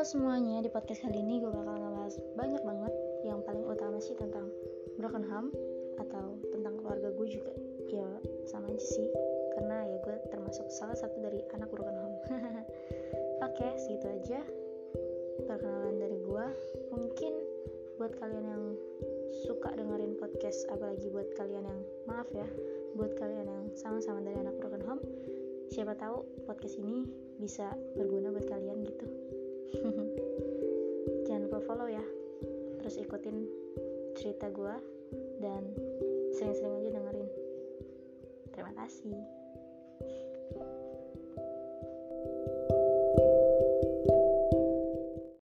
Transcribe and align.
Halo 0.00 0.16
semuanya, 0.16 0.64
di 0.64 0.72
podcast 0.72 1.04
kali 1.04 1.20
ini 1.20 1.44
gue 1.44 1.52
bakal 1.52 1.76
ngebahas 1.76 2.16
banyak 2.32 2.62
banget. 2.64 2.92
Yang 3.20 3.44
paling 3.44 3.64
utama 3.68 4.00
sih 4.00 4.16
tentang 4.16 4.48
broken 4.96 5.20
home 5.28 5.52
Atau 6.00 6.40
tentang 6.56 6.80
keluarga 6.80 7.12
gue 7.12 7.28
juga. 7.28 7.52
Ya 7.92 8.08
sama 8.48 8.72
aja 8.72 8.80
sih. 8.80 9.12
Karena 9.52 9.84
ya 9.84 10.00
gue 10.00 10.16
termasuk 10.32 10.72
salah 10.72 10.96
satu 10.96 11.20
dari 11.20 11.44
anak 11.52 11.68
broken 11.68 12.00
home 12.00 12.16
Oke, 13.52 13.76
segitu 13.76 14.08
aja 14.08 14.40
Perkenalan 15.44 16.00
dari 16.00 16.16
gue 16.16 16.44
Mungkin 16.96 17.32
buat 18.00 18.16
kalian 18.16 18.46
yang 18.48 18.64
suka 19.44 19.68
dengerin 19.76 20.16
podcast 20.16 20.64
Apalagi 20.72 21.12
buat 21.12 21.28
kalian 21.36 21.68
yang, 21.68 21.80
maaf 22.08 22.32
ya 22.32 22.48
Buat 22.96 23.20
kalian 23.20 23.52
yang 23.52 23.64
sama-sama 23.76 24.24
dari 24.24 24.40
anak 24.40 24.56
broken 24.64 24.80
home 24.80 25.04
Siapa 25.68 25.92
tahu 25.92 26.24
podcast 26.48 26.80
ini 26.80 27.04
bisa 27.36 27.68
berguna 28.00 28.32
buat 28.32 28.48
kalian 28.48 28.80
gitu 28.84 29.08
terus 32.90 33.06
ikutin 33.06 33.46
cerita 34.18 34.50
gue 34.50 34.74
dan 35.38 35.62
sering-sering 36.34 36.82
aja 36.82 36.90
dengerin. 36.90 37.30
Terima 38.50 38.74
kasih 38.82 39.14